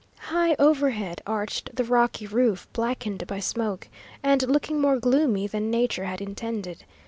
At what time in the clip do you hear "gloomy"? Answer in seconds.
4.97-5.45